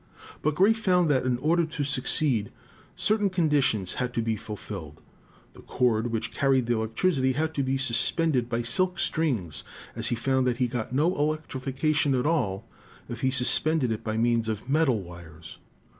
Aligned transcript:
But 0.41 0.55
Gray 0.55 0.73
found 0.73 1.11
that 1.11 1.27
in 1.27 1.37
order 1.37 1.63
to 1.63 1.83
succeed, 1.83 2.51
certain 2.95 3.29
condi 3.29 3.61
tions 3.61 3.93
had 3.93 4.15
to 4.15 4.21
be 4.23 4.35
fulfilled; 4.35 4.99
the 5.53 5.61
cord 5.61 6.07
which 6.07 6.31
carried 6.31 6.65
the 6.65 6.73
elec 6.73 6.95
tricity 6.95 7.35
had 7.35 7.53
to 7.53 7.61
be 7.61 7.77
suspended 7.77 8.49
by 8.49 8.63
silk 8.63 8.97
strings, 8.97 9.63
as 9.95 10.07
he 10.07 10.15
found 10.15 10.47
158 10.47 10.55
ELECTRICITY 10.55 10.57
that 10.57 10.71
he 10.71 10.75
got 10.75 10.91
no 10.95 11.15
electrification 11.15 12.15
at 12.15 12.25
all 12.25 12.65
if 13.07 13.21
he 13.21 13.29
suspended 13.29 13.91
it 13.91 14.03
by 14.03 14.17
means 14.17 14.49
of 14.49 14.67
metal 14.67 14.99
wires. 15.03 15.59